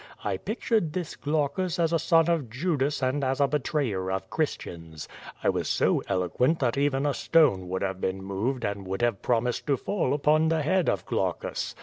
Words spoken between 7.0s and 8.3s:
a stone would have been